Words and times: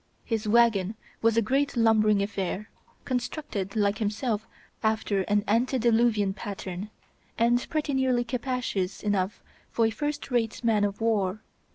His 0.25 0.47
wagon 0.47 0.95
was 1.21 1.37
a 1.37 1.43
great 1.43 1.77
lumbering 1.77 2.23
affair, 2.23 2.71
constructed, 3.05 3.75
like 3.75 3.99
himself, 3.99 4.47
after 4.81 5.21
an 5.27 5.43
ante 5.47 5.77
diluvian 5.77 6.33
pattern, 6.33 6.89
and 7.37 7.69
pretty 7.69 7.93
nearly 7.93 8.23
capacious 8.23 9.03
enough 9.03 9.43
for 9.69 9.85
a 9.85 9.91
first 9.91 10.31
rate 10.31 10.63
man 10.63 10.85
of 10.85 11.01
war. 11.01 11.41